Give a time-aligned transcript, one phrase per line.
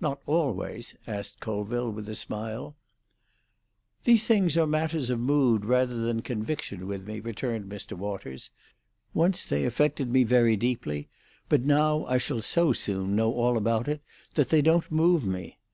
[0.00, 2.76] "Not always?" asked Colville, with a smile.
[4.04, 7.92] "These things are matters of mood rather than conviction with me," returned Mr.
[7.92, 8.48] Waters.
[9.12, 11.10] "Once they affected me very deeply;
[11.50, 14.00] but now I shall so soon know all about it
[14.32, 15.58] that they don't move me.